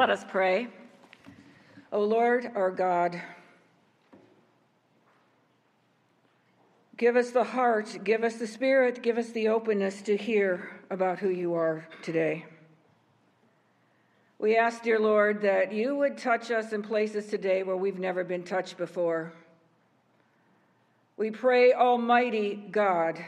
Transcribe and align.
Let 0.00 0.08
us 0.08 0.24
pray. 0.26 0.68
O 1.92 2.00
Lord 2.00 2.52
our 2.54 2.70
God, 2.70 3.20
give 6.96 7.16
us 7.16 7.32
the 7.32 7.44
heart, 7.44 7.98
give 8.02 8.24
us 8.24 8.36
the 8.36 8.46
spirit, 8.46 9.02
give 9.02 9.18
us 9.18 9.28
the 9.32 9.48
openness 9.48 10.00
to 10.00 10.16
hear 10.16 10.70
about 10.88 11.18
who 11.18 11.28
you 11.28 11.52
are 11.52 11.86
today. 12.00 12.46
We 14.38 14.56
ask, 14.56 14.82
dear 14.82 14.98
Lord, 14.98 15.42
that 15.42 15.70
you 15.70 15.94
would 15.96 16.16
touch 16.16 16.50
us 16.50 16.72
in 16.72 16.80
places 16.80 17.26
today 17.26 17.62
where 17.62 17.76
we've 17.76 17.98
never 17.98 18.24
been 18.24 18.42
touched 18.42 18.78
before. 18.78 19.34
We 21.18 21.30
pray, 21.30 21.74
Almighty 21.74 22.68
God, 22.70 23.22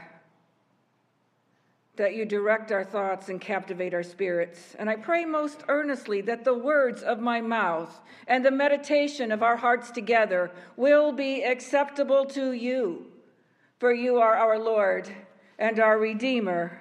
that 1.97 2.15
you 2.15 2.25
direct 2.25 2.73
our 2.73 2.85
thoughts 2.85 3.29
and 3.29 3.39
captivate 3.39 3.93
our 3.93 4.03
spirits. 4.03 4.75
And 4.79 4.89
I 4.89 4.97
pray 4.97 5.27
most 5.27 5.63
earnestly 5.69 6.23
that 6.23 6.43
the 6.45 6.57
words 6.57 7.03
of 7.03 7.21
my 7.21 7.43
mouth 7.43 8.01
and 8.27 8.45
the 8.45 8.51
meditation 8.51 9.31
of 9.31 9.43
our 9.43 9.57
hearts 9.57 9.91
together 9.91 10.51
will 10.77 11.13
be 11.13 11.43
acceptable 11.43 12.25
to 12.27 12.53
you, 12.53 13.09
for 13.79 13.93
you 13.93 14.17
are 14.17 14.35
our 14.35 14.59
Lord 14.59 15.15
and 15.59 15.79
our 15.79 15.99
Redeemer. 15.99 16.81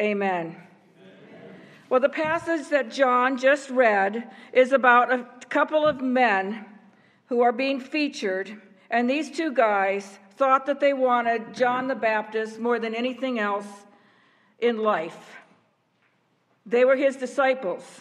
Amen. 0.00 0.56
Well, 1.88 2.00
the 2.00 2.08
passage 2.08 2.68
that 2.68 2.92
John 2.92 3.36
just 3.36 3.70
read 3.70 4.30
is 4.52 4.72
about 4.72 5.12
a 5.12 5.26
couple 5.48 5.84
of 5.84 6.00
men 6.00 6.64
who 7.26 7.42
are 7.42 7.52
being 7.52 7.80
featured, 7.80 8.60
and 8.88 9.10
these 9.10 9.36
two 9.36 9.52
guys 9.52 10.18
thought 10.36 10.66
that 10.66 10.80
they 10.80 10.92
wanted 10.92 11.54
John 11.54 11.88
the 11.88 11.94
Baptist 11.94 12.58
more 12.58 12.78
than 12.78 12.94
anything 12.94 13.38
else 13.38 13.66
in 14.58 14.78
life. 14.78 15.36
They 16.66 16.84
were 16.84 16.96
his 16.96 17.16
disciples. 17.16 18.00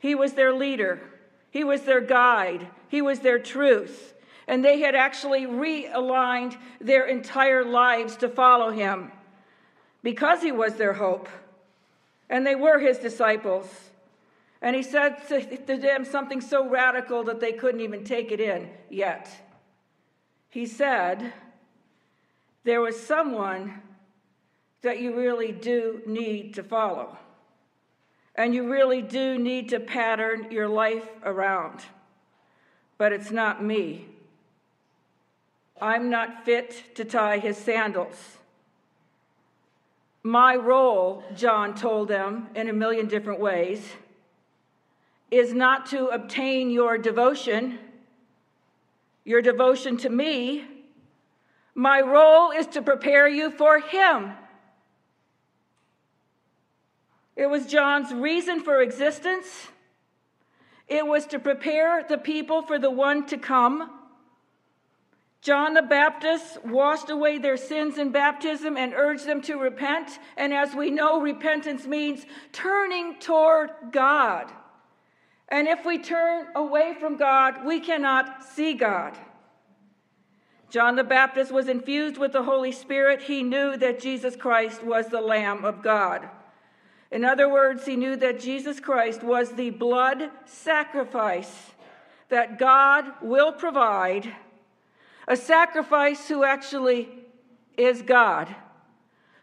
He 0.00 0.14
was 0.14 0.32
their 0.32 0.52
leader. 0.52 1.00
He 1.50 1.64
was 1.64 1.82
their 1.82 2.00
guide. 2.00 2.66
He 2.88 3.00
was 3.00 3.20
their 3.20 3.38
truth. 3.38 4.14
And 4.46 4.64
they 4.64 4.80
had 4.80 4.94
actually 4.94 5.46
realigned 5.46 6.56
their 6.80 7.06
entire 7.06 7.64
lives 7.64 8.16
to 8.16 8.28
follow 8.28 8.70
him 8.70 9.10
because 10.02 10.42
he 10.42 10.52
was 10.52 10.74
their 10.74 10.92
hope. 10.92 11.28
And 12.28 12.46
they 12.46 12.54
were 12.54 12.78
his 12.78 12.98
disciples. 12.98 13.66
And 14.60 14.74
he 14.74 14.82
said 14.82 15.16
to 15.28 15.76
them 15.76 16.04
something 16.04 16.40
so 16.40 16.68
radical 16.68 17.22
that 17.24 17.40
they 17.40 17.52
couldn't 17.52 17.80
even 17.80 18.04
take 18.04 18.32
it 18.32 18.40
in 18.40 18.68
yet. 18.90 19.30
He 20.50 20.66
said, 20.66 21.32
There 22.64 22.80
was 22.80 23.00
someone 23.00 23.82
that 24.84 25.00
you 25.00 25.14
really 25.14 25.52
do 25.52 26.00
need 26.06 26.54
to 26.54 26.62
follow. 26.62 27.18
And 28.36 28.54
you 28.54 28.70
really 28.70 29.02
do 29.02 29.38
need 29.38 29.68
to 29.70 29.80
pattern 29.80 30.50
your 30.50 30.68
life 30.68 31.08
around. 31.24 31.84
But 32.96 33.12
it's 33.12 33.30
not 33.30 33.62
me. 33.62 34.06
I'm 35.80 36.08
not 36.08 36.44
fit 36.44 36.94
to 36.94 37.04
tie 37.04 37.38
his 37.38 37.56
sandals. 37.56 38.38
My 40.22 40.56
role, 40.56 41.22
John 41.34 41.74
told 41.74 42.08
them 42.08 42.48
in 42.54 42.68
a 42.68 42.72
million 42.72 43.08
different 43.08 43.40
ways, 43.40 43.82
is 45.30 45.52
not 45.52 45.86
to 45.86 46.06
obtain 46.08 46.70
your 46.70 46.96
devotion, 46.96 47.78
your 49.24 49.42
devotion 49.42 49.96
to 49.98 50.08
me. 50.08 50.64
My 51.74 52.00
role 52.00 52.52
is 52.52 52.66
to 52.68 52.82
prepare 52.82 53.28
you 53.28 53.50
for 53.50 53.80
Him. 53.80 54.32
It 57.36 57.46
was 57.46 57.66
John's 57.66 58.12
reason 58.12 58.60
for 58.60 58.80
existence. 58.80 59.68
It 60.86 61.06
was 61.06 61.26
to 61.26 61.38
prepare 61.38 62.04
the 62.08 62.18
people 62.18 62.62
for 62.62 62.78
the 62.78 62.90
one 62.90 63.26
to 63.26 63.38
come. 63.38 63.90
John 65.40 65.74
the 65.74 65.82
Baptist 65.82 66.64
washed 66.64 67.10
away 67.10 67.38
their 67.38 67.56
sins 67.56 67.98
in 67.98 68.12
baptism 68.12 68.76
and 68.76 68.94
urged 68.94 69.26
them 69.26 69.42
to 69.42 69.56
repent. 69.56 70.18
And 70.36 70.54
as 70.54 70.74
we 70.74 70.90
know, 70.90 71.20
repentance 71.20 71.86
means 71.86 72.24
turning 72.52 73.18
toward 73.18 73.70
God. 73.92 74.50
And 75.48 75.68
if 75.68 75.84
we 75.84 75.98
turn 75.98 76.46
away 76.54 76.94
from 76.98 77.16
God, 77.16 77.66
we 77.66 77.80
cannot 77.80 78.42
see 78.42 78.72
God. 78.72 79.18
John 80.70 80.96
the 80.96 81.04
Baptist 81.04 81.52
was 81.52 81.68
infused 81.68 82.16
with 82.16 82.32
the 82.32 82.42
Holy 82.42 82.72
Spirit. 82.72 83.22
He 83.22 83.42
knew 83.42 83.76
that 83.76 84.00
Jesus 84.00 84.36
Christ 84.36 84.82
was 84.82 85.08
the 85.08 85.20
Lamb 85.20 85.64
of 85.64 85.82
God. 85.82 86.28
In 87.14 87.24
other 87.24 87.48
words, 87.48 87.86
he 87.86 87.94
knew 87.94 88.16
that 88.16 88.40
Jesus 88.40 88.80
Christ 88.80 89.22
was 89.22 89.52
the 89.52 89.70
blood 89.70 90.30
sacrifice 90.46 91.70
that 92.28 92.58
God 92.58 93.04
will 93.22 93.52
provide 93.52 94.34
a 95.28 95.36
sacrifice 95.36 96.26
who 96.26 96.42
actually 96.42 97.08
is 97.76 98.02
God, 98.02 98.52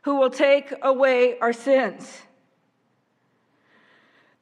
who 0.02 0.18
will 0.18 0.30
take 0.30 0.74
away 0.82 1.40
our 1.40 1.54
sins. 1.54 2.24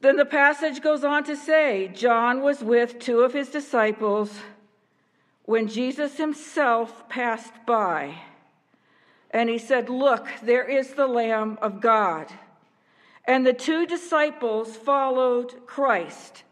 Then 0.01 0.15
the 0.15 0.25
passage 0.25 0.81
goes 0.81 1.03
on 1.03 1.23
to 1.25 1.35
say 1.35 1.91
John 1.93 2.41
was 2.41 2.63
with 2.63 2.97
two 2.97 3.19
of 3.19 3.33
his 3.33 3.49
disciples 3.49 4.39
when 5.43 5.67
Jesus 5.67 6.17
himself 6.17 7.07
passed 7.09 7.53
by. 7.67 8.15
And 9.29 9.49
he 9.49 9.59
said, 9.59 9.87
Look, 9.87 10.27
there 10.41 10.67
is 10.67 10.95
the 10.95 11.05
Lamb 11.05 11.59
of 11.61 11.79
God. 11.79 12.33
And 13.29 13.45
the 13.45 13.53
two 13.53 13.85
disciples 13.85 14.75
followed 14.75 15.67
Christ. 15.67 16.43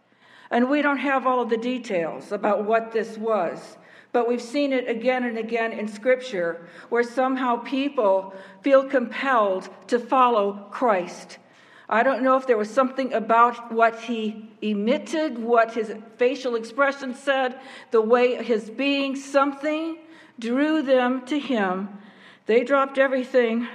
And 0.52 0.70
we 0.70 0.84
don't 0.84 1.00
have 1.00 1.26
all 1.26 1.42
of 1.42 1.50
the 1.50 1.58
details 1.58 2.32
about 2.32 2.66
what 2.66 2.92
this 2.92 3.18
was. 3.18 3.78
But 4.12 4.28
we've 4.28 4.40
seen 4.40 4.72
it 4.72 4.88
again 4.88 5.24
and 5.24 5.40
again 5.40 5.72
in 5.72 5.88
Scripture 5.88 6.68
where 6.90 7.02
somehow 7.02 7.56
people 7.56 8.36
feel 8.62 8.84
compelled 8.84 9.70
to 9.88 9.98
follow 9.98 10.68
Christ. 10.70 11.40
I 11.90 12.04
don't 12.04 12.22
know 12.22 12.38
if 12.38 12.46
there 12.46 12.60
was 12.60 12.70
something 12.70 13.12
about 13.12 13.72
what 13.72 14.02
he 14.02 14.52
emitted, 14.62 15.40
what 15.40 15.74
his 15.74 15.92
facial 16.18 16.54
expression 16.54 17.16
said, 17.16 17.59
the 17.90 18.02
way 18.02 18.36
his 18.44 18.70
being, 18.70 19.16
something 19.16 19.98
drew 20.38 20.84
them 20.84 21.26
to 21.26 21.40
him. 21.40 21.90
They 22.46 22.64
dropped 22.64 23.00
everything, 23.00 23.68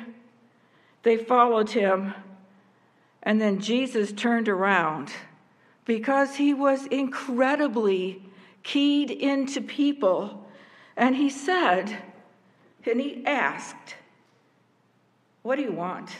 they 1.02 1.16
followed 1.16 1.70
him. 1.70 2.14
And 3.22 3.40
then 3.40 3.60
Jesus 3.60 4.12
turned 4.12 4.48
around 4.48 5.12
because 5.84 6.36
he 6.36 6.54
was 6.54 6.86
incredibly 6.86 8.22
keyed 8.62 9.10
into 9.10 9.60
people. 9.60 10.48
And 10.96 11.16
he 11.16 11.30
said, 11.30 11.96
and 12.84 13.00
he 13.00 13.24
asked, 13.26 13.96
What 15.42 15.56
do 15.56 15.62
you 15.62 15.72
want? 15.72 16.10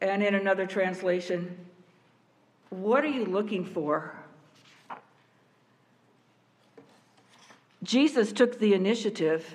And 0.00 0.22
in 0.22 0.34
another 0.34 0.66
translation, 0.66 1.56
What 2.70 3.04
are 3.04 3.08
you 3.08 3.24
looking 3.26 3.64
for? 3.64 4.14
Jesus 7.82 8.32
took 8.32 8.58
the 8.58 8.72
initiative 8.72 9.54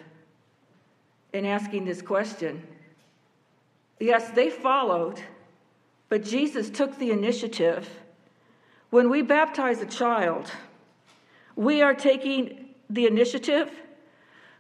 in 1.34 1.46
asking 1.46 1.86
this 1.86 2.04
question. 2.04 2.62
Yes, 4.00 4.30
they 4.32 4.50
followed, 4.50 5.22
but 6.08 6.24
Jesus 6.24 6.70
took 6.70 6.98
the 6.98 7.12
initiative 7.12 7.88
when 8.90 9.10
we 9.10 9.22
baptize 9.22 9.82
a 9.82 9.86
child, 9.86 10.52
we 11.56 11.82
are 11.82 11.94
taking 11.94 12.70
the 12.90 13.06
initiative 13.06 13.70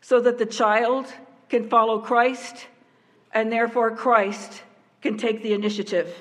so 0.01 0.21
that 0.21 0.37
the 0.37 0.45
child 0.45 1.07
can 1.49 1.67
follow 1.67 1.99
Christ 1.99 2.67
and 3.31 3.51
therefore 3.51 3.95
Christ 3.95 4.63
can 5.01 5.17
take 5.17 5.41
the 5.41 5.53
initiative. 5.53 6.15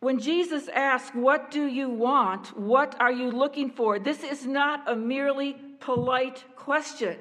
When 0.00 0.18
Jesus 0.18 0.68
asks, 0.68 1.14
What 1.14 1.50
do 1.50 1.66
you 1.66 1.90
want? 1.90 2.58
What 2.58 2.98
are 2.98 3.12
you 3.12 3.30
looking 3.30 3.70
for? 3.70 3.98
This 3.98 4.24
is 4.24 4.46
not 4.46 4.90
a 4.90 4.96
merely 4.96 5.56
polite 5.80 6.44
question. 6.56 7.18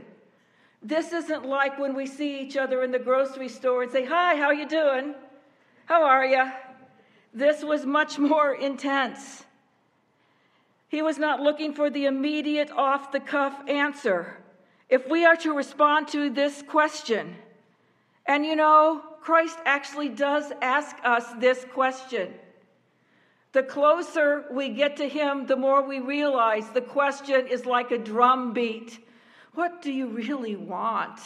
This 0.81 1.11
isn't 1.11 1.45
like 1.45 1.77
when 1.77 1.95
we 1.95 2.05
see 2.05 2.39
each 2.39 2.55
other 2.55 2.83
in 2.83 2.91
the 2.91 2.99
grocery 2.99 3.49
store 3.49 3.83
and 3.83 3.91
say, 3.91 4.05
Hi, 4.05 4.35
how 4.35 4.51
you 4.51 4.67
doing? 4.67 5.13
How 5.85 6.03
are 6.03 6.25
you? 6.25 6.51
This 7.33 7.63
was 7.63 7.85
much 7.85 8.17
more 8.17 8.53
intense. 8.53 9.43
He 10.87 11.01
was 11.01 11.19
not 11.19 11.41
looking 11.41 11.73
for 11.73 11.89
the 11.89 12.05
immediate 12.05 12.71
off 12.71 13.11
the 13.11 13.19
cuff 13.19 13.67
answer. 13.67 14.37
If 14.89 15.07
we 15.07 15.25
are 15.25 15.35
to 15.37 15.53
respond 15.53 16.07
to 16.09 16.31
this 16.31 16.63
question, 16.63 17.35
and 18.25 18.45
you 18.45 18.55
know, 18.55 19.03
Christ 19.21 19.59
actually 19.65 20.09
does 20.09 20.51
ask 20.61 20.95
us 21.03 21.25
this 21.39 21.65
question. 21.73 22.33
The 23.51 23.63
closer 23.63 24.45
we 24.51 24.69
get 24.69 24.97
to 24.97 25.07
Him, 25.07 25.45
the 25.45 25.55
more 25.55 25.87
we 25.87 25.99
realize 25.99 26.69
the 26.69 26.81
question 26.81 27.47
is 27.47 27.65
like 27.65 27.91
a 27.91 27.97
drum 27.97 28.53
beat. 28.53 28.99
What 29.55 29.81
do 29.81 29.91
you 29.91 30.07
really 30.07 30.55
want? 30.55 31.19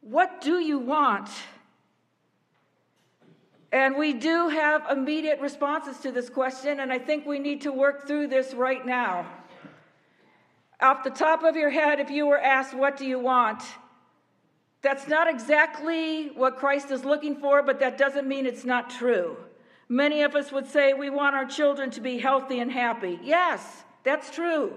What 0.00 0.40
do 0.40 0.58
you 0.58 0.78
want? 0.78 1.28
And 3.72 3.96
we 3.96 4.12
do 4.12 4.48
have 4.48 4.90
immediate 4.90 5.40
responses 5.40 5.98
to 6.00 6.12
this 6.12 6.28
question, 6.28 6.80
and 6.80 6.92
I 6.92 6.98
think 6.98 7.24
we 7.24 7.38
need 7.38 7.62
to 7.62 7.72
work 7.72 8.06
through 8.06 8.26
this 8.26 8.52
right 8.52 8.84
now. 8.84 9.26
Off 10.80 11.04
the 11.04 11.10
top 11.10 11.42
of 11.42 11.56
your 11.56 11.70
head, 11.70 12.00
if 12.00 12.10
you 12.10 12.26
were 12.26 12.40
asked, 12.40 12.74
What 12.74 12.96
do 12.96 13.06
you 13.06 13.18
want? 13.18 13.62
That's 14.82 15.06
not 15.06 15.28
exactly 15.28 16.28
what 16.30 16.56
Christ 16.56 16.90
is 16.90 17.04
looking 17.04 17.36
for, 17.36 17.62
but 17.62 17.78
that 17.80 17.96
doesn't 17.96 18.26
mean 18.26 18.46
it's 18.46 18.64
not 18.64 18.90
true. 18.90 19.36
Many 19.88 20.22
of 20.22 20.34
us 20.34 20.50
would 20.50 20.66
say 20.66 20.92
we 20.92 21.08
want 21.08 21.36
our 21.36 21.44
children 21.44 21.90
to 21.92 22.00
be 22.00 22.18
healthy 22.18 22.58
and 22.58 22.70
happy. 22.70 23.20
Yes, 23.22 23.84
that's 24.02 24.30
true. 24.30 24.72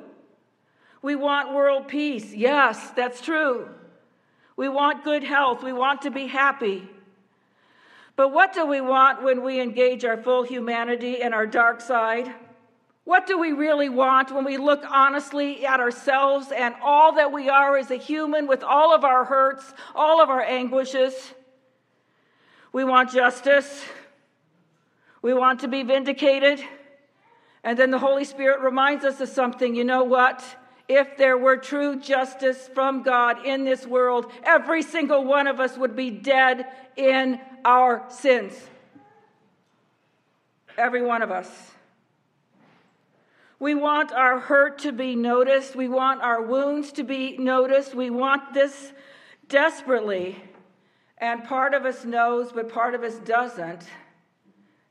We 1.05 1.13
want 1.13 1.53
world 1.53 1.87
peace. 1.87 2.33
Yes, 2.33 2.89
that's 2.95 3.21
true. 3.21 3.69
We 4.57 4.69
want 4.69 5.03
good 5.03 5.23
health. 5.23 5.61
We 5.61 5.71
want 5.71 6.01
to 6.01 6.09
be 6.09 6.25
happy. 6.25 6.89
But 8.15 8.29
what 8.29 8.53
do 8.53 8.65
we 8.65 8.81
want 8.81 9.21
when 9.21 9.43
we 9.43 9.61
engage 9.61 10.03
our 10.03 10.17
full 10.17 10.41
humanity 10.41 11.21
and 11.21 11.31
our 11.31 11.45
dark 11.45 11.79
side? 11.79 12.33
What 13.03 13.27
do 13.27 13.37
we 13.37 13.51
really 13.51 13.87
want 13.87 14.33
when 14.33 14.45
we 14.45 14.57
look 14.57 14.83
honestly 14.89 15.63
at 15.63 15.79
ourselves 15.79 16.51
and 16.51 16.73
all 16.81 17.13
that 17.13 17.31
we 17.31 17.49
are 17.49 17.77
as 17.77 17.91
a 17.91 17.97
human 17.97 18.47
with 18.47 18.63
all 18.63 18.91
of 18.91 19.03
our 19.03 19.25
hurts, 19.25 19.75
all 19.93 20.23
of 20.23 20.31
our 20.31 20.41
anguishes? 20.41 21.35
We 22.73 22.83
want 22.83 23.11
justice. 23.11 23.85
We 25.21 25.35
want 25.35 25.59
to 25.59 25.67
be 25.67 25.83
vindicated. 25.83 26.65
And 27.63 27.77
then 27.77 27.91
the 27.91 27.99
Holy 27.99 28.25
Spirit 28.25 28.61
reminds 28.61 29.05
us 29.05 29.21
of 29.21 29.29
something. 29.29 29.75
You 29.75 29.83
know 29.83 30.03
what? 30.03 30.43
If 30.87 31.17
there 31.17 31.37
were 31.37 31.57
true 31.57 31.99
justice 31.99 32.69
from 32.73 33.01
God 33.01 33.45
in 33.45 33.63
this 33.63 33.87
world, 33.87 34.31
every 34.43 34.83
single 34.83 35.23
one 35.23 35.47
of 35.47 35.59
us 35.59 35.77
would 35.77 35.95
be 35.95 36.11
dead 36.11 36.67
in 36.95 37.39
our 37.63 38.05
sins. 38.09 38.53
Every 40.77 41.01
one 41.01 41.21
of 41.21 41.31
us. 41.31 41.49
We 43.57 43.73
want 43.73 44.11
our 44.11 44.39
hurt 44.39 44.79
to 44.79 44.91
be 44.91 45.15
noticed. 45.15 45.75
We 45.75 45.87
want 45.87 46.21
our 46.21 46.41
wounds 46.41 46.91
to 46.93 47.03
be 47.03 47.37
noticed. 47.37 47.95
We 47.95 48.09
want 48.09 48.53
this 48.53 48.91
desperately. 49.47 50.43
And 51.17 51.45
part 51.45 51.73
of 51.73 51.85
us 51.85 52.05
knows, 52.05 52.51
but 52.51 52.69
part 52.69 52.93
of 52.93 53.01
us 53.01 53.15
doesn't, 53.19 53.85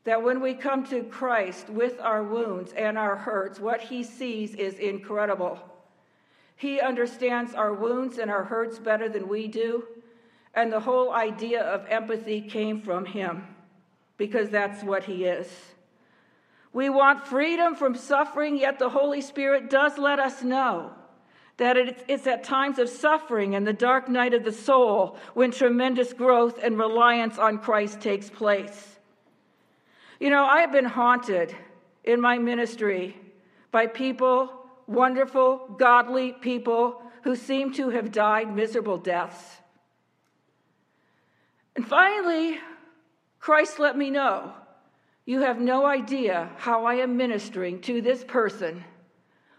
that 0.03 0.23
when 0.23 0.41
we 0.41 0.55
come 0.55 0.85
to 0.87 1.03
Christ 1.03 1.69
with 1.69 2.01
our 2.01 2.23
wounds 2.23 2.73
and 2.73 2.97
our 2.97 3.15
hurts, 3.15 3.59
what 3.59 3.79
he 3.79 4.03
sees 4.03 4.55
is 4.55 4.73
incredible. 4.75 5.59
He 6.55 6.79
understands 6.79 7.53
our 7.53 7.73
wounds 7.73 8.17
and 8.17 8.31
our 8.31 8.43
hurts 8.43 8.79
better 8.79 9.09
than 9.09 9.27
we 9.27 9.47
do. 9.47 9.85
And 10.53 10.71
the 10.71 10.79
whole 10.79 11.11
idea 11.11 11.61
of 11.61 11.85
empathy 11.87 12.41
came 12.41 12.81
from 12.81 13.05
him 13.05 13.43
because 14.17 14.49
that's 14.49 14.83
what 14.83 15.03
he 15.03 15.25
is. 15.25 15.49
We 16.71 16.89
want 16.89 17.27
freedom 17.27 17.75
from 17.75 17.95
suffering, 17.95 18.57
yet 18.57 18.79
the 18.79 18.89
Holy 18.89 19.21
Spirit 19.21 19.69
does 19.69 19.97
let 19.97 20.19
us 20.19 20.43
know 20.43 20.91
that 21.57 21.77
it's 21.77 22.27
at 22.27 22.43
times 22.43 22.79
of 22.79 22.89
suffering 22.89 23.55
and 23.55 23.65
the 23.65 23.73
dark 23.73 24.09
night 24.09 24.33
of 24.33 24.43
the 24.43 24.51
soul 24.51 25.17
when 25.33 25.51
tremendous 25.51 26.11
growth 26.11 26.59
and 26.61 26.77
reliance 26.77 27.37
on 27.37 27.59
Christ 27.59 28.01
takes 28.01 28.29
place. 28.29 28.97
You 30.19 30.29
know, 30.29 30.43
I 30.45 30.61
have 30.61 30.71
been 30.73 30.85
haunted 30.85 31.55
in 32.03 32.19
my 32.19 32.37
ministry 32.37 33.17
by 33.71 33.87
people, 33.87 34.64
wonderful, 34.87 35.75
godly 35.77 36.33
people, 36.33 37.01
who 37.23 37.35
seem 37.35 37.73
to 37.73 37.89
have 37.89 38.11
died 38.11 38.55
miserable 38.55 38.97
deaths. 38.97 39.57
And 41.75 41.85
finally, 41.85 42.59
Christ 43.39 43.79
let 43.79 43.97
me 43.97 44.09
know 44.09 44.53
you 45.25 45.41
have 45.41 45.59
no 45.59 45.85
idea 45.85 46.51
how 46.57 46.85
I 46.85 46.95
am 46.95 47.17
ministering 47.17 47.81
to 47.81 47.99
this 47.99 48.23
person. 48.23 48.83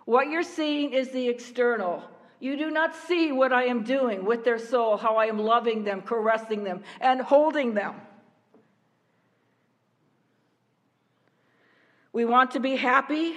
What 0.05 0.31
you're 0.31 0.45
seeing 0.45 0.93
is 0.93 1.11
the 1.11 1.29
external. 1.29 2.05
You 2.39 2.57
do 2.57 2.71
not 2.71 2.95
see 2.95 3.33
what 3.33 3.53
I 3.53 3.65
am 3.65 3.83
doing 3.83 4.25
with 4.25 4.45
their 4.45 4.59
soul, 4.59 4.97
how 4.97 5.17
I 5.17 5.27
am 5.27 5.39
loving 5.39 5.83
them, 5.83 6.03
caressing 6.03 6.63
them, 6.63 6.83
and 7.01 7.21
holding 7.21 7.75
them. 7.75 7.95
We 12.13 12.25
want 12.25 12.53
to 12.53 12.61
be 12.61 12.77
happy, 12.77 13.35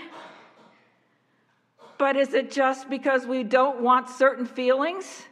but 1.99 2.15
is 2.15 2.33
it 2.33 2.49
just 2.49 2.89
because 2.89 3.27
we 3.27 3.43
don't 3.43 3.81
want 3.81 4.09
certain 4.09 4.45
feelings? 4.45 5.25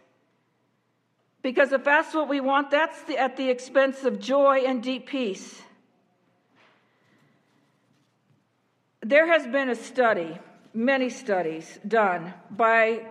Because 1.41 1.71
if 1.71 1.85
that's 1.85 2.13
what 2.13 2.27
we 2.27 2.41
want, 2.41 2.69
that's 2.69 3.01
the, 3.03 3.17
at 3.17 3.37
the 3.37 3.49
expense 3.49 4.03
of 4.03 4.19
joy 4.19 4.65
and 4.67 4.83
deep 4.83 5.07
peace. 5.07 5.61
There 9.01 9.27
has 9.27 9.47
been 9.47 9.69
a 9.69 9.75
study, 9.75 10.37
many 10.73 11.09
studies 11.09 11.79
done 11.87 12.33
by 12.51 13.05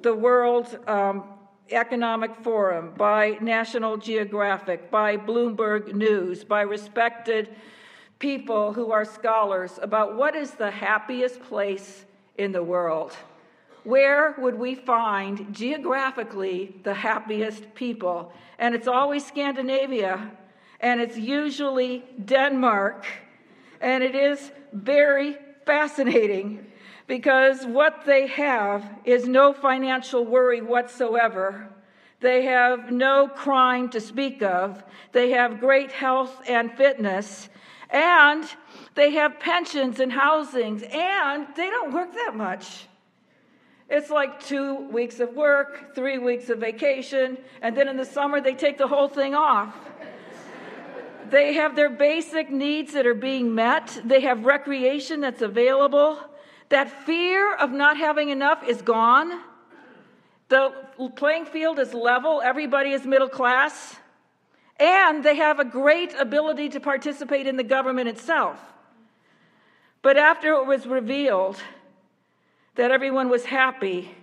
the 0.00 0.14
World 0.14 0.78
um, 0.86 1.24
Economic 1.70 2.34
Forum, 2.36 2.94
by 2.96 3.36
National 3.42 3.98
Geographic, 3.98 4.90
by 4.90 5.18
Bloomberg 5.18 5.92
News, 5.92 6.44
by 6.44 6.62
respected 6.62 7.54
people 8.18 8.72
who 8.72 8.90
are 8.90 9.04
scholars 9.04 9.78
about 9.82 10.16
what 10.16 10.34
is 10.34 10.52
the 10.52 10.70
happiest 10.70 11.42
place 11.42 12.06
in 12.38 12.52
the 12.52 12.62
world. 12.62 13.16
Where 13.84 14.34
would 14.38 14.58
we 14.58 14.74
find 14.74 15.54
geographically 15.54 16.76
the 16.82 16.94
happiest 16.94 17.74
people? 17.74 18.32
And 18.58 18.74
it's 18.74 18.88
always 18.88 19.24
Scandinavia, 19.24 20.32
and 20.80 21.00
it's 21.00 21.16
usually 21.16 22.04
Denmark 22.24 23.06
and 23.80 24.02
it 24.02 24.14
is 24.14 24.50
very 24.72 25.36
fascinating 25.64 26.66
because 27.06 27.64
what 27.64 28.04
they 28.04 28.26
have 28.26 28.84
is 29.04 29.28
no 29.28 29.52
financial 29.52 30.24
worry 30.24 30.60
whatsoever. 30.60 31.68
They 32.20 32.44
have 32.44 32.90
no 32.90 33.28
crime 33.28 33.90
to 33.90 34.00
speak 34.00 34.42
of. 34.42 34.82
They 35.12 35.30
have 35.30 35.60
great 35.60 35.92
health 35.92 36.42
and 36.48 36.72
fitness. 36.72 37.48
And 37.90 38.44
they 38.94 39.12
have 39.12 39.38
pensions 39.40 40.00
and 40.00 40.12
housings. 40.12 40.82
And 40.82 41.46
they 41.56 41.70
don't 41.70 41.92
work 41.92 42.12
that 42.12 42.34
much. 42.34 42.86
It's 43.88 44.10
like 44.10 44.44
two 44.44 44.88
weeks 44.90 45.20
of 45.20 45.34
work, 45.34 45.94
three 45.94 46.18
weeks 46.18 46.48
of 46.50 46.58
vacation, 46.58 47.38
and 47.62 47.76
then 47.76 47.86
in 47.86 47.96
the 47.96 48.04
summer 48.04 48.40
they 48.40 48.54
take 48.54 48.78
the 48.78 48.88
whole 48.88 49.08
thing 49.08 49.34
off. 49.34 49.76
They 51.30 51.54
have 51.54 51.76
their 51.76 51.90
basic 51.90 52.50
needs 52.50 52.92
that 52.94 53.06
are 53.06 53.14
being 53.14 53.54
met, 53.54 54.00
they 54.04 54.20
have 54.22 54.44
recreation 54.44 55.20
that's 55.20 55.42
available. 55.42 56.18
That 56.68 56.90
fear 57.04 57.54
of 57.54 57.70
not 57.70 57.96
having 57.96 58.30
enough 58.30 58.64
is 58.66 58.82
gone. 58.82 59.40
The 60.48 60.72
playing 61.14 61.46
field 61.46 61.78
is 61.78 61.94
level, 61.94 62.42
everybody 62.44 62.90
is 62.90 63.06
middle 63.06 63.28
class, 63.28 63.96
and 64.78 65.24
they 65.24 65.36
have 65.36 65.58
a 65.58 65.64
great 65.64 66.14
ability 66.14 66.70
to 66.70 66.80
participate 66.80 67.46
in 67.46 67.56
the 67.56 67.64
government 67.64 68.08
itself. 68.08 68.60
But 70.02 70.16
after 70.16 70.52
it 70.52 70.66
was 70.66 70.86
revealed 70.86 71.56
that 72.74 72.90
everyone 72.90 73.28
was 73.28 73.44
happy, 73.44 74.14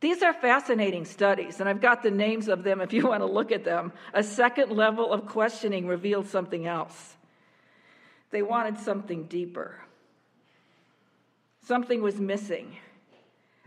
these 0.00 0.22
are 0.22 0.32
fascinating 0.32 1.04
studies, 1.04 1.58
and 1.60 1.68
I've 1.68 1.80
got 1.80 2.02
the 2.02 2.10
names 2.10 2.48
of 2.48 2.62
them 2.62 2.80
if 2.80 2.92
you 2.92 3.06
want 3.08 3.22
to 3.22 3.26
look 3.26 3.50
at 3.50 3.64
them. 3.64 3.92
A 4.14 4.22
second 4.22 4.70
level 4.70 5.12
of 5.12 5.26
questioning 5.26 5.86
revealed 5.86 6.28
something 6.28 6.66
else. 6.66 7.16
They 8.30 8.42
wanted 8.42 8.78
something 8.78 9.24
deeper, 9.24 9.80
something 11.66 12.02
was 12.02 12.20
missing. 12.20 12.76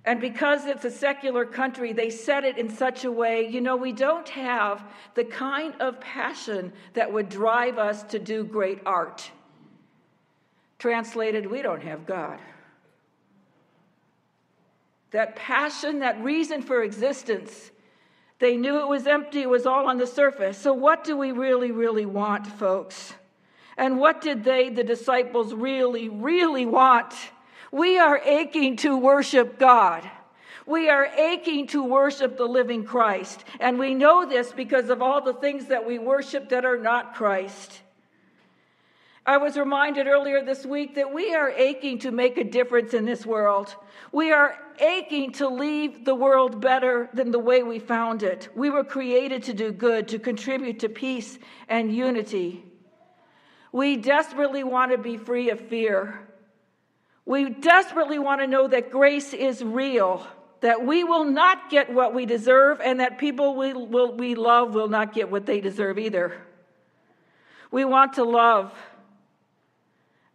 And 0.10 0.20
because 0.20 0.66
it's 0.66 0.86
a 0.86 0.89
secular 0.89 1.46
country, 1.46 1.94
they 1.94 2.10
said 2.10 2.44
it 2.44 2.58
in 2.58 2.68
such 2.68 3.06
a 3.06 3.12
way 3.12 3.48
you 3.48 3.62
know, 3.62 3.75
we 3.75 3.92
don't 3.92 4.28
have 4.30 4.84
the 5.13 5.24
kind 5.24 5.75
of 5.80 6.01
passion 6.01 6.74
that 6.96 7.13
would 7.13 7.30
drive 7.30 7.78
us 7.78 8.01
to 8.06 8.18
do 8.18 8.44
great 8.44 8.80
art. 8.88 9.30
Translated, 10.80 11.46
we 11.46 11.62
don't 11.62 11.84
have 11.84 12.08
God 12.08 12.39
that 15.12 15.36
passion, 15.36 16.00
that 16.00 16.20
reason 16.24 16.63
for 16.63 16.82
existence. 16.82 17.70
They 18.39 18.58
knew 18.58 18.80
it 18.80 18.88
was 18.88 19.06
empty, 19.06 19.42
it 19.44 19.50
was 19.50 19.68
all 19.68 19.88
on 19.88 20.00
the 20.00 20.08
surface. 20.08 20.58
So, 20.58 20.74
what 20.74 21.04
do 21.04 21.18
we 21.18 21.34
really, 21.34 21.72
really 21.72 22.08
want, 22.08 22.48
folks? 22.48 23.13
And 23.78 24.00
what 24.00 24.22
did 24.22 24.44
they, 24.44 24.70
the 24.70 24.84
disciples, 24.84 25.54
really, 25.54 26.10
really 26.10 26.66
want? 26.66 27.13
We 27.71 27.99
are 27.99 28.17
aching 28.17 28.77
to 28.77 28.97
worship 28.97 29.59
God. 29.59 30.09
We 30.65 30.89
are 30.89 31.05
aching 31.05 31.67
to 31.67 31.83
worship 31.83 32.38
the 32.38 32.45
living 32.45 32.83
Christ. 32.83 33.43
And 33.59 33.79
we 33.79 33.95
know 33.95 34.27
this 34.27 34.51
because 34.51 34.89
of 34.89 35.01
all 35.01 35.21
the 35.21 35.33
things 35.33 35.65
that 35.67 35.85
we 35.85 35.97
worship 35.97 36.49
that 36.49 36.65
are 36.65 36.77
not 36.77 37.15
Christ. 37.15 37.81
I 39.25 39.38
was 39.38 39.57
reminded 39.57 40.07
earlier 40.07 40.43
this 40.43 40.65
week 40.65 40.95
that 40.95 41.13
we 41.13 41.35
are 41.35 41.49
aching 41.49 41.99
to 41.99 42.11
make 42.11 42.38
a 42.38 42.43
difference 42.43 42.93
in 42.93 43.05
this 43.05 43.25
world. 43.25 43.75
We 44.11 44.31
are 44.31 44.57
aching 44.79 45.33
to 45.33 45.47
leave 45.47 46.05
the 46.05 46.15
world 46.15 46.61
better 46.61 47.09
than 47.13 47.31
the 47.31 47.39
way 47.39 47.61
we 47.61 47.79
found 47.79 48.23
it. 48.23 48.49
We 48.55 48.69
were 48.69 48.83
created 48.83 49.43
to 49.43 49.53
do 49.53 49.71
good, 49.71 50.07
to 50.09 50.19
contribute 50.19 50.79
to 50.79 50.89
peace 50.89 51.38
and 51.67 51.93
unity. 51.93 52.63
We 53.71 53.97
desperately 53.97 54.63
want 54.63 54.91
to 54.91 54.97
be 54.97 55.17
free 55.17 55.49
of 55.51 55.59
fear. 55.59 56.27
We 57.29 57.48
desperately 57.48 58.17
want 58.17 58.41
to 58.41 58.48
know 58.48 58.67
that 58.69 58.89
grace 58.89 59.36
is 59.36 59.63
real, 59.63 60.25
that 60.62 60.83
we 60.83 61.03
will 61.03 61.25
not 61.25 61.69
get 61.69 61.93
what 61.93 62.15
we 62.15 62.25
deserve, 62.25 62.81
and 62.81 63.00
that 63.01 63.19
people 63.19 63.55
we, 63.55 63.71
will, 63.71 64.17
we 64.17 64.33
love 64.33 64.74
will 64.74 64.88
not 64.88 65.13
get 65.13 65.29
what 65.29 65.45
they 65.45 65.62
deserve 65.62 66.00
either. 66.00 66.33
We 67.69 67.86
want 67.86 68.13
to 68.13 68.24
love, 68.24 68.74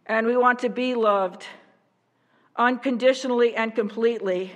and 0.05 0.25
we 0.25 0.37
want 0.37 0.59
to 0.59 0.69
be 0.69 0.95
loved 0.95 1.45
unconditionally 2.55 3.57
and 3.57 3.75
completely. 3.75 4.53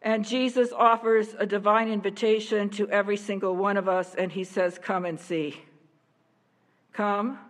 And 0.00 0.24
Jesus 0.24 0.70
offers 0.72 1.34
a 1.36 1.44
divine 1.44 1.88
invitation 1.88 2.70
to 2.70 2.88
every 2.88 3.16
single 3.16 3.56
one 3.56 3.76
of 3.76 3.88
us, 3.88 4.14
and 4.14 4.30
he 4.30 4.44
says, 4.44 4.78
Come 4.80 5.06
and 5.06 5.18
see. 5.18 5.60
Come 6.92 7.40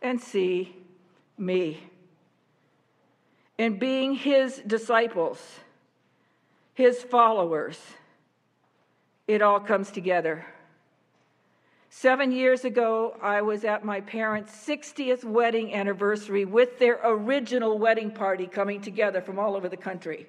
and 0.00 0.20
see 0.20 0.76
me. 1.36 1.90
In 3.56 3.78
being 3.78 4.14
his 4.14 4.60
disciples, 4.66 5.40
his 6.74 7.02
followers, 7.02 7.80
it 9.28 9.42
all 9.42 9.60
comes 9.60 9.90
together. 9.90 10.44
Seven 11.88 12.32
years 12.32 12.64
ago, 12.64 13.16
I 13.22 13.42
was 13.42 13.64
at 13.64 13.84
my 13.84 14.00
parents' 14.00 14.52
60th 14.66 15.22
wedding 15.22 15.72
anniversary 15.72 16.44
with 16.44 16.80
their 16.80 16.98
original 17.04 17.78
wedding 17.78 18.10
party 18.10 18.48
coming 18.48 18.80
together 18.80 19.20
from 19.20 19.38
all 19.38 19.54
over 19.54 19.68
the 19.68 19.76
country. 19.76 20.26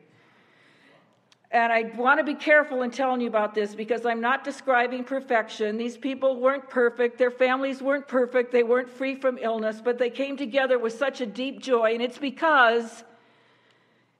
And 1.49 1.73
I 1.73 1.83
want 1.95 2.19
to 2.19 2.23
be 2.23 2.35
careful 2.35 2.83
in 2.83 2.91
telling 2.91 3.21
you 3.21 3.27
about 3.27 3.55
this 3.55 3.73
because 3.73 4.05
I'm 4.05 4.21
not 4.21 4.43
describing 4.43 5.03
perfection. 5.03 5.77
These 5.77 5.97
people 5.97 6.39
weren't 6.39 6.69
perfect. 6.69 7.17
Their 7.17 7.31
families 7.31 7.81
weren't 7.81 8.07
perfect. 8.07 8.51
They 8.51 8.63
weren't 8.63 8.89
free 8.89 9.15
from 9.15 9.39
illness, 9.39 9.81
but 9.83 9.97
they 9.97 10.11
came 10.11 10.37
together 10.37 10.77
with 10.77 10.93
such 10.93 11.21
a 11.21 11.25
deep 11.25 11.61
joy. 11.61 11.93
And 11.93 12.01
it's 12.01 12.19
because 12.19 13.03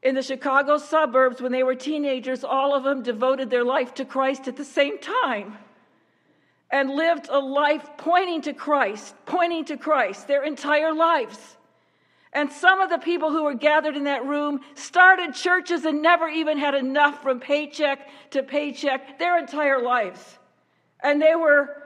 in 0.05 0.13
the 0.13 0.21
Chicago 0.21 0.77
suburbs, 0.77 1.41
when 1.41 1.51
they 1.51 1.63
were 1.63 1.73
teenagers, 1.73 2.43
all 2.43 2.75
of 2.75 2.83
them 2.83 3.01
devoted 3.01 3.49
their 3.49 3.63
life 3.63 3.95
to 3.95 4.05
Christ 4.05 4.47
at 4.47 4.55
the 4.55 4.63
same 4.63 4.99
time 4.99 5.57
and 6.69 6.91
lived 6.91 7.27
a 7.27 7.39
life 7.39 7.89
pointing 7.97 8.43
to 8.43 8.53
Christ, 8.53 9.15
pointing 9.25 9.65
to 9.65 9.77
Christ 9.77 10.27
their 10.27 10.43
entire 10.43 10.93
lives. 10.93 11.39
And 12.33 12.51
some 12.51 12.81
of 12.81 12.91
the 12.91 12.99
people 12.99 13.31
who 13.31 13.45
were 13.45 13.55
gathered 13.55 13.97
in 13.97 14.03
that 14.03 14.23
room 14.25 14.59
started 14.75 15.33
churches 15.33 15.85
and 15.85 16.03
never 16.03 16.27
even 16.27 16.59
had 16.59 16.75
enough 16.75 17.23
from 17.23 17.39
paycheck 17.39 18.07
to 18.29 18.43
paycheck 18.43 19.17
their 19.17 19.39
entire 19.39 19.81
lives. 19.81 20.37
And 21.01 21.19
they 21.19 21.33
were 21.33 21.81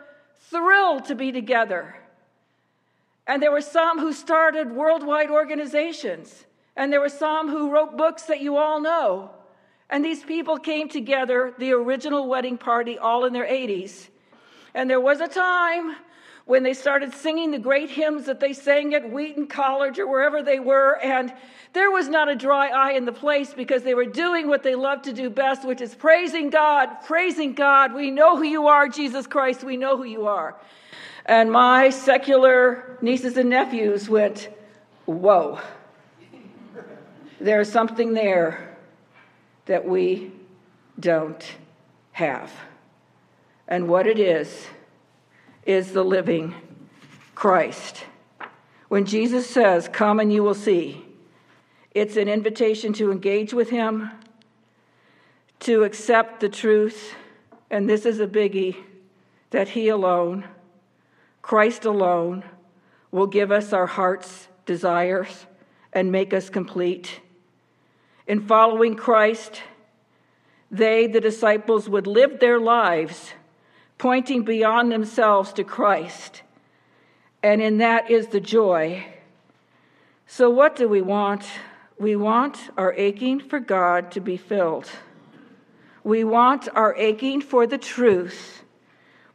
thrilled 0.50 1.06
to 1.06 1.16
be 1.16 1.32
together. 1.32 1.96
And 3.26 3.42
there 3.42 3.52
were 3.52 3.62
some 3.62 3.98
who 3.98 4.12
started 4.12 4.74
worldwide 4.74 5.30
organizations. 5.30 6.46
And 6.76 6.92
there 6.92 7.02
were 7.02 7.10
some 7.10 7.50
who 7.50 7.72
wrote 7.72 7.98
books 7.98 8.24
that 8.24 8.42
you 8.42 8.58
all 8.58 8.80
know. 8.80 9.32
And 9.90 10.06
these 10.06 10.24
people 10.24 10.58
came 10.58 10.88
together, 10.88 11.54
the 11.58 11.72
original 11.74 12.28
wedding 12.28 12.58
party, 12.58 12.98
all 12.98 13.26
in 13.26 13.34
their 13.34 13.48
80s 13.48 14.10
and 14.74 14.90
there 14.90 15.02
was 15.02 15.20
a 15.20 15.28
time 15.28 15.96
when 16.46 16.64
they 16.64 16.74
started 16.74 17.14
singing 17.14 17.52
the 17.52 17.60
great 17.60 17.90
hymns 17.90 18.26
that 18.26 18.40
they 18.40 18.54
sang 18.54 18.94
at 18.96 19.12
Wheaton 19.12 19.48
College 19.48 20.00
or 20.00 20.08
wherever 20.08 20.42
they 20.42 20.60
were, 20.60 20.98
and 21.04 21.32
there 21.74 21.92
was 21.92 22.08
not 22.08 22.28
a 22.28 22.36
dry 22.36 22.70
eye 22.70 22.94
in 22.94 23.06
the 23.06 23.12
place 23.12 23.54
because 23.54 23.84
they 23.84 23.94
were 23.94 24.06
doing 24.06 24.48
what 24.48 24.64
they 24.64 24.74
love 24.74 25.04
to 25.04 25.14
do 25.14 25.30
best, 25.30 25.64
which 25.64 25.82
is 25.82 25.94
praising 25.94 26.50
God, 26.50 26.90
praising 27.06 27.54
God. 27.54 27.94
We 27.94 28.10
know 28.10 28.36
who 28.36 28.44
you 28.44 28.68
are, 28.68 28.88
Jesus 28.88 29.28
Christ. 29.28 29.64
We 29.64 29.78
know 29.78 29.96
who 29.96 30.06
you 30.06 30.26
are. 30.26 30.56
And 31.28 31.52
my 31.52 31.92
secular 31.92 32.98
nieces 33.02 33.38
and 33.38 33.52
nephews 33.52 34.10
went, 34.10 34.50
Whoa, 35.06 35.60
there's 37.40 37.72
something 37.72 38.14
there 38.14 38.78
that 39.66 39.88
we 39.88 40.32
don't 41.00 41.44
have. 42.12 42.52
And 43.68 43.88
what 43.88 44.08
it 44.08 44.20
is, 44.20 44.68
is 45.66 45.92
the 45.92 46.04
living 46.04 46.56
Christ. 47.36 48.04
When 48.88 49.06
Jesus 49.06 49.48
says, 49.48 49.88
Come 49.88 50.20
and 50.20 50.34
you 50.34 50.42
will 50.42 50.56
see, 50.56 51.06
it's 51.92 52.18
an 52.18 52.28
invitation 52.28 52.92
to 52.94 53.12
engage 53.12 53.54
with 53.54 53.70
Him, 53.70 54.10
to 55.62 55.84
accept 55.84 56.40
the 56.40 56.50
truth, 56.50 57.14
and 57.70 57.88
this 57.88 58.06
is 58.06 58.20
a 58.20 58.28
biggie 58.28 58.78
that 59.52 59.70
He 59.70 59.90
alone, 59.90 60.46
Christ 61.42 61.86
alone, 61.86 62.44
will 63.12 63.28
give 63.28 63.52
us 63.52 63.74
our 63.74 63.88
heart's 63.88 64.48
desires 64.66 65.46
and 65.94 66.12
make 66.12 66.34
us 66.34 66.50
complete. 66.50 67.22
In 68.30 68.42
following 68.42 68.96
Christ, 68.96 69.64
they, 70.70 71.08
the 71.08 71.20
disciples, 71.20 71.90
would 71.90 72.06
live 72.06 72.40
their 72.40 72.60
lives 72.60 73.34
pointing 73.98 74.44
beyond 74.44 74.92
themselves 74.92 75.52
to 75.54 75.64
Christ. 75.64 76.44
And 77.42 77.60
in 77.60 77.80
that 77.80 78.12
is 78.12 78.28
the 78.28 78.40
joy. 78.40 79.04
So, 80.28 80.48
what 80.48 80.76
do 80.76 80.88
we 80.88 81.02
want? 81.02 81.44
We 81.98 82.16
want 82.16 82.70
our 82.78 82.94
aching 82.94 83.40
for 83.40 83.60
God 83.60 84.12
to 84.12 84.22
be 84.22 84.38
filled. 84.38 84.88
We 86.04 86.24
want 86.24 86.70
our 86.76 86.96
aching 86.98 87.42
for 87.42 87.66
the 87.66 87.80
truth. 87.80 88.62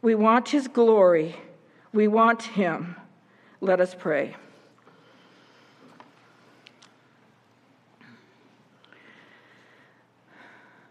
We 0.03 0.15
want 0.15 0.51
His 0.51 0.69
glory. 0.69 1.35
We 1.93 2.07
want 2.07 2.43
Him. 2.43 2.95
Let 3.61 3.81
us 3.81 3.93
pray. 3.93 4.37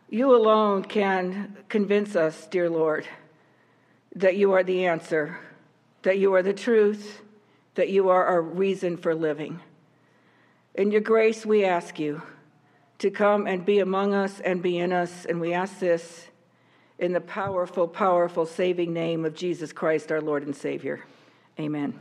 You 0.10 0.36
alone 0.36 0.84
can 0.84 1.58
convince 1.70 2.16
us, 2.16 2.48
dear 2.48 2.70
Lord 2.70 3.08
that 4.16 4.36
you 4.36 4.52
are 4.54 4.64
the 4.64 4.86
answer, 4.86 5.40
that 6.04 6.20
you 6.20 6.34
are 6.34 6.44
the 6.44 6.54
truth, 6.54 7.22
that 7.76 7.90
you 7.90 8.10
are 8.10 8.26
our 8.26 8.42
reason 8.42 8.98
for 8.98 9.16
living. 9.16 9.60
In 10.76 10.92
your 10.92 11.02
grace, 11.02 11.46
we 11.46 11.66
ask 11.66 12.00
you 12.00 12.22
to 13.00 13.10
come 13.10 13.48
and 13.48 13.66
be 13.66 13.80
among 13.80 14.14
us 14.14 14.40
and 14.40 14.62
be 14.62 14.78
in 14.78 14.94
us, 14.94 15.26
and 15.26 15.42
we 15.42 15.54
ask 15.54 15.80
this 15.80 16.28
in 17.00 17.12
the 17.12 17.22
powerful, 17.22 17.88
powerful, 17.88 18.46
saving 18.46 18.94
name 18.94 19.26
of 19.26 19.36
Jesus 19.36 19.74
Christ, 19.74 20.12
our 20.12 20.22
Lord 20.22 20.44
and 20.44 20.56
Savior. 20.56 21.04
Amen. 21.60 22.00